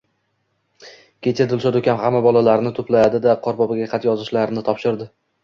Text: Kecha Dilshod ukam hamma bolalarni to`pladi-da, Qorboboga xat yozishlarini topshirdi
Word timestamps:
Kecha 1.27 1.45
Dilshod 1.51 1.77
ukam 1.81 1.99
hamma 2.05 2.21
bolalarni 2.29 2.73
to`pladi-da, 2.81 3.37
Qorboboga 3.45 3.87
xat 3.95 4.09
yozishlarini 4.11 4.67
topshirdi 4.73 5.11